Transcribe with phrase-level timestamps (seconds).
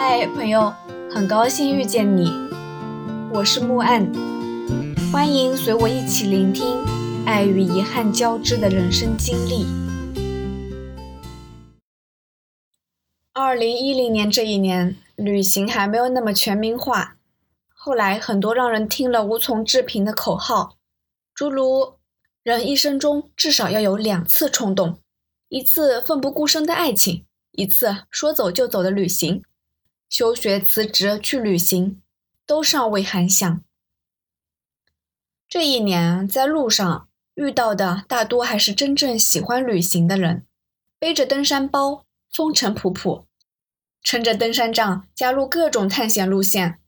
[0.00, 0.72] 嗨，朋友，
[1.10, 2.30] 很高兴遇见你，
[3.34, 4.08] 我是木岸，
[5.10, 6.64] 欢迎随我一起聆听
[7.26, 9.66] 爱与遗憾交织的人生经历。
[13.32, 17.16] 二零一零年这一年，旅行还没有那么全民化，
[17.74, 20.76] 后来很多让人听了无从置评的口号，
[21.34, 21.94] 诸如
[22.44, 25.00] “人一生中至少要有两次冲动，
[25.48, 29.42] 一次奋不顾身的爱情，一次说走就走的旅行”。
[30.08, 32.00] 休学辞职去旅行，
[32.46, 33.62] 都尚未寒想。
[35.48, 40.46] 这一年在路上遇到的大多还是真正喜欢旅行的人，
[40.98, 43.24] 背着登山包，风尘仆仆，
[44.02, 46.78] 撑着登山杖，加入各种探险路线。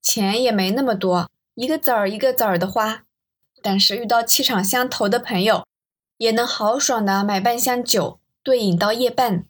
[0.00, 3.04] 钱也没那么多，一个子儿一个子儿的花，
[3.60, 5.66] 但是遇到气场相投的朋友，
[6.18, 9.46] 也能豪爽的买半箱酒，对饮到夜半。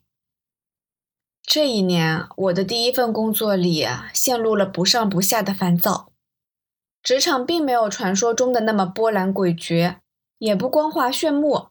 [1.47, 6.11] 这一年，我的第一份工作里陷入了不上不下的烦躁。
[7.05, 9.99] 职场并没有传说中的那么波澜诡谲，
[10.39, 11.69] 也不光滑炫目，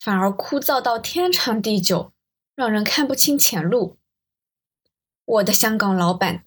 [0.00, 2.10] 反而枯燥到天长地久，
[2.56, 3.98] 让人看不清前路。
[5.26, 6.44] 我的香港老板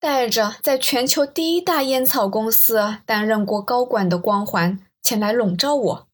[0.00, 6.08] 带着在全球第一大烟草公司担任过高管的光环前来笼罩我，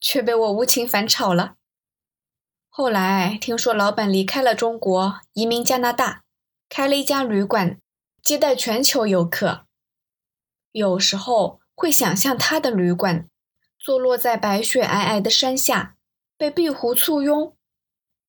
[0.00, 1.56] 却被我无情反炒了。
[2.72, 6.22] 后来听说老板离开了中国，移民加拿大，
[6.68, 7.76] 开了一家旅馆，
[8.22, 9.66] 接待全球游客。
[10.70, 13.28] 有时候会想象他的旅馆，
[13.76, 15.96] 坐落在白雪皑皑的山下，
[16.38, 17.54] 被碧湖簇拥；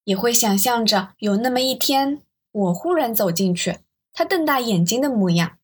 [0.05, 3.77] 也会想象着有那么一天，我忽然走进去，
[4.11, 5.59] 他瞪大眼睛的模样。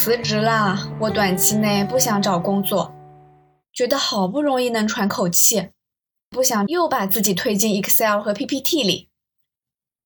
[0.00, 0.88] 辞职啦！
[1.00, 2.94] 我短期内不想找工作，
[3.72, 5.70] 觉得好不容易能喘口气，
[6.30, 9.08] 不想又把自己推进 Excel 和 PPT 里。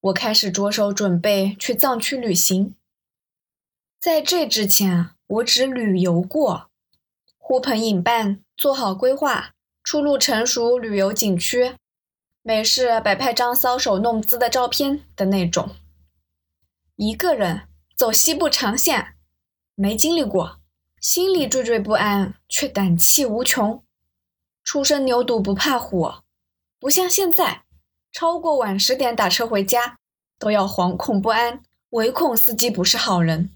[0.00, 2.74] 我开始着手准备去藏区旅行。
[4.00, 6.70] 在这之前，我只旅游过，
[7.36, 9.50] 呼朋引伴，做好规划，
[9.84, 11.74] 出入成熟旅游景区，
[12.40, 15.68] 没事摆拍张搔首弄姿的照片的那种。
[16.96, 19.16] 一个人走西部长线。
[19.74, 20.60] 没经历过，
[21.00, 23.82] 心里惴惴不安，却胆气无穷。
[24.62, 26.12] 初生牛犊不怕虎，
[26.78, 27.62] 不像现在，
[28.12, 29.98] 超过晚十点打车回家
[30.38, 33.50] 都要惶恐不安，唯恐司机不是好人。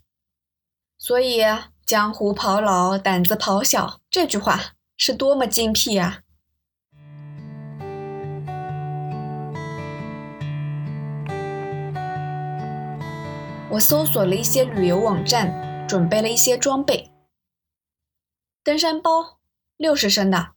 [0.96, 1.42] 所以
[1.84, 6.22] “江湖跑老，胆子跑小”这句话是多么精辟啊！
[13.68, 15.65] 我搜索了一些旅游网站。
[15.88, 17.12] 准备了一些装备，
[18.64, 19.38] 登山包，
[19.76, 20.54] 六十升的。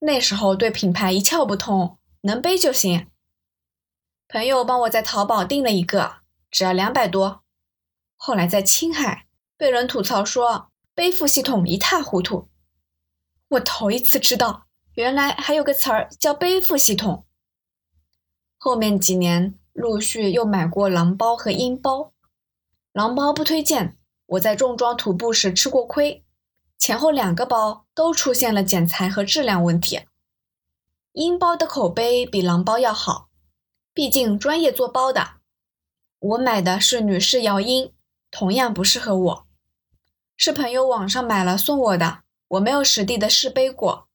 [0.00, 3.08] 那时候对品牌一窍不通，能背就行。
[4.28, 6.16] 朋友帮我在淘宝订了一个，
[6.50, 7.44] 只要两百多。
[8.16, 12.48] 后来在青海被人吐槽说背负系统一塌糊涂，
[13.48, 17.24] 我头一次知道原来还有个词儿叫背负系统。
[18.58, 22.12] 后面几年陆续又买过狼包和鹰包，
[22.92, 23.96] 狼包不推荐。
[24.26, 26.24] 我在重装徒步时吃过亏，
[26.76, 30.00] 前后两个包都出现了剪裁和质量问题。
[31.12, 33.28] 鹰包的口碑比狼包要好，
[33.94, 35.36] 毕竟专业做包的。
[36.18, 37.92] 我买的是女士摇鹰，
[38.30, 39.46] 同样不适合我，
[40.36, 44.08] 是朋友网上买了送我的，我没有实地的试背过。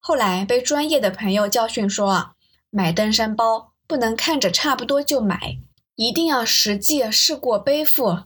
[0.00, 2.34] 后来被专业的朋友教训说啊，
[2.70, 5.58] 买登山包不能看着差不多就买，
[5.94, 8.24] 一定要实际试过背负。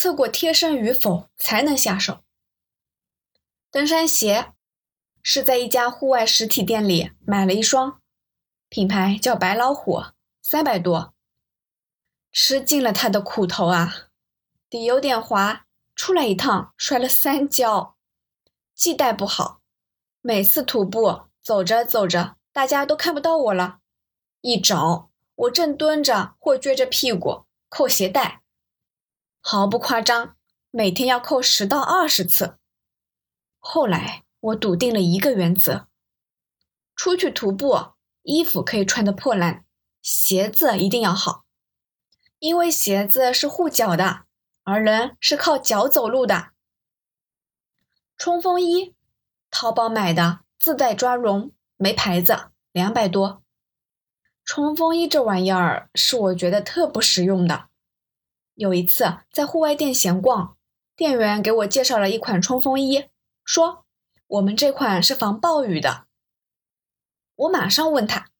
[0.00, 2.22] 测过贴身与否才能下手。
[3.68, 4.52] 登山鞋
[5.24, 8.00] 是在一家户外实体店里买了一双，
[8.68, 10.04] 品牌叫白老虎，
[10.40, 11.14] 三百多。
[12.30, 14.10] 吃尽了他的苦头啊，
[14.70, 15.66] 底有点滑，
[15.96, 17.96] 出来一趟摔了三跤，
[18.76, 19.60] 系带不好，
[20.20, 23.80] 每次徒步走着走着，大家都看不到我了，
[24.42, 28.42] 一找我正蹲着或撅着屁股扣鞋带。
[29.50, 30.36] 毫不夸张，
[30.70, 32.58] 每天要扣十到二十次。
[33.58, 35.86] 后来我笃定了一个原则：
[36.94, 37.92] 出去徒步，
[38.24, 39.64] 衣服可以穿得破烂，
[40.02, 41.46] 鞋子一定要好，
[42.40, 44.24] 因为鞋子是护脚的，
[44.64, 46.50] 而人是靠脚走路的。
[48.18, 48.94] 冲锋衣，
[49.50, 53.42] 淘宝买的，自带抓绒，没牌子，两百多。
[54.44, 57.67] 冲锋衣这玩意儿是我觉得特不实用的。
[58.58, 60.56] 有一次在户外店闲逛，
[60.96, 63.04] 店员给我介绍了一款冲锋衣，
[63.44, 63.84] 说
[64.26, 66.06] 我们这款是防暴雨的，
[67.36, 68.30] 我马上问他，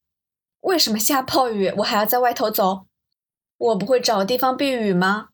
[0.63, 2.89] 为什么下暴雨我还要在外头走？
[3.59, 5.29] 我不会找地方避雨吗？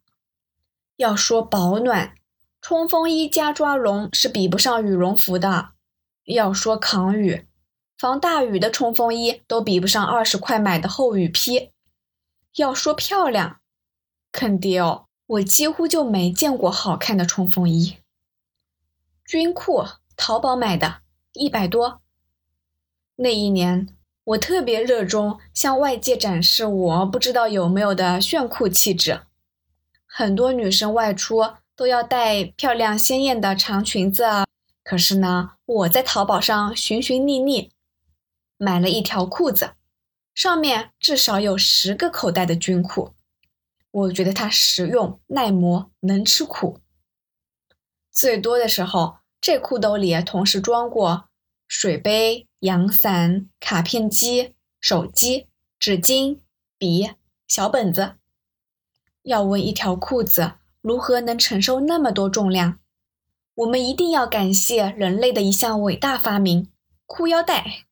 [0.97, 2.15] 要说保暖，
[2.61, 5.73] 冲锋衣加抓绒是比不上羽绒服的；
[6.25, 7.49] 要说抗雨，
[7.97, 11.71] 防大雨的冲锋衣都比不上二十块买的厚雨披；
[12.57, 13.63] 要说漂亮，
[14.35, 15.05] 坑爹哦！
[15.27, 17.99] 我几乎就没见过好看的冲锋衣。
[19.25, 19.85] 军裤，
[20.17, 21.03] 淘宝买的，
[21.35, 22.03] 一百多。
[23.17, 23.89] 那一年。
[24.25, 29.21] 我特别热衷向外界展示我不知道有没有的炫酷气质。
[30.07, 34.47] 很多女生外出都要带漂亮鲜艳的长裙子啊，
[34.83, 37.71] 可是呢，我在淘宝上寻寻觅觅，
[38.57, 39.75] 买了一条裤子，
[40.35, 43.13] 上面至少有十个口袋的军裤。
[43.95, 46.81] 我觉得它实用、耐磨、能吃苦。
[48.11, 51.29] 最多的时候，这裤兜里同时装过
[51.69, 52.49] 水杯。
[52.61, 55.49] 阳伞、卡片机、手机、
[55.79, 56.39] 纸巾、
[56.79, 57.11] 笔、
[57.47, 58.15] 小本子。
[59.23, 62.79] 要问一条裤子如何能承受那么多重量，
[63.57, 66.73] 我们一定要感谢人类的一项伟大发明——
[67.05, 67.85] 裤腰带。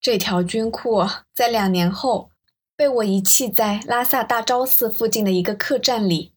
[0.00, 1.04] 这条军裤
[1.34, 2.30] 在两年后
[2.78, 6.32] 被我遗弃在拉萨大昭寺附近的一个客栈里。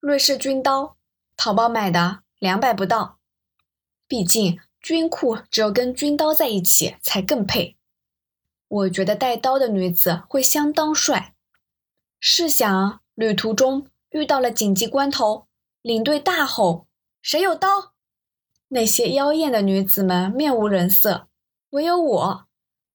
[0.00, 0.96] 瑞士军刀，
[1.36, 3.18] 淘宝买的，两百不到。
[4.08, 7.76] 毕竟军裤只有跟军刀在一起才更配。
[8.68, 11.34] 我觉得带刀的女子会相当帅。
[12.18, 15.46] 试想，旅途中遇到了紧急关头，
[15.82, 16.86] 领队大吼
[17.20, 17.92] ：“谁有刀？”
[18.68, 21.28] 那些妖艳的女子们面无人色，
[21.68, 22.46] 唯有我，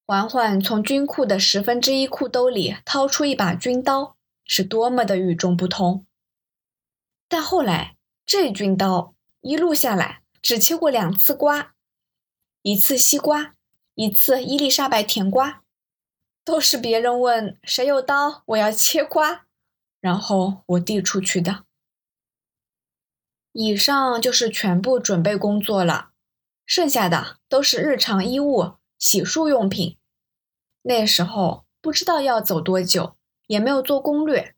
[0.08, 4.16] 缓缓从军裤的十分之一裤兜里掏出一把军刀，
[4.46, 6.06] 是多么的与众不同。
[7.28, 10.22] 但后来，这军刀一路下来。
[10.42, 11.74] 只切过两次瓜，
[12.62, 13.56] 一次西瓜，
[13.96, 15.64] 一次伊丽莎白甜瓜，
[16.46, 19.46] 都是别人问谁有刀，我要切瓜，
[20.00, 21.66] 然后我递出去的。
[23.52, 26.12] 以上就是全部准备工作了，
[26.66, 29.97] 剩下的都是日常衣物、洗漱用品。
[30.88, 33.18] 那时候不知道要走多久，
[33.48, 34.56] 也没有做攻略，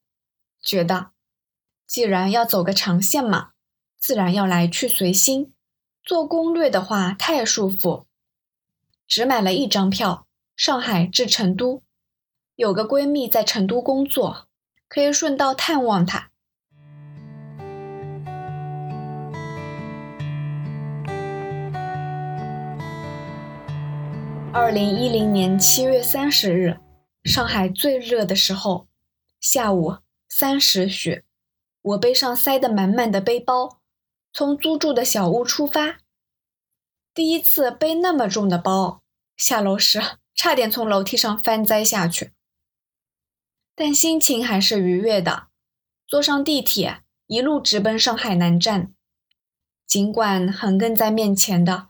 [0.61, 1.09] 觉得
[1.87, 3.53] 既然要走个长线嘛，
[3.97, 5.51] 自然要来去随心。
[6.03, 8.05] 做攻略的话太舒服，
[9.07, 11.81] 只买了一张票，上海至成都。
[12.55, 14.47] 有个闺蜜在成都工作，
[14.87, 16.28] 可以顺道探望她。
[24.51, 26.80] 二零一零年七月三十日，
[27.24, 28.88] 上海最热的时候，
[29.40, 29.98] 下午
[30.28, 31.24] 三时许，
[31.81, 33.80] 我背上塞得满满的背包。
[34.34, 36.00] 从租住的小屋出发，
[37.13, 39.04] 第一次背那么重的包，
[39.38, 40.01] 下楼时
[40.34, 42.31] 差点从楼梯上翻栽下去。
[43.75, 45.48] 但心情还是愉悦的，
[46.07, 48.94] 坐上地铁，一路直奔上海南站。
[49.86, 51.90] 尽管横亘在面前的